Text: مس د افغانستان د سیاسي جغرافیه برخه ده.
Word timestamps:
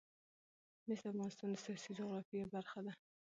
مس 0.87 0.99
د 1.03 1.05
افغانستان 1.11 1.49
د 1.51 1.55
سیاسي 1.65 1.91
جغرافیه 1.99 2.45
برخه 2.55 2.79
ده. 2.85 2.93